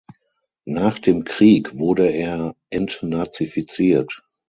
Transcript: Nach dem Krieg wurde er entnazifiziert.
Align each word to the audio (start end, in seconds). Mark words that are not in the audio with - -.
Nach 0.65 0.97
dem 0.97 1.25
Krieg 1.25 1.77
wurde 1.77 2.07
er 2.09 2.55
entnazifiziert. 2.71 4.23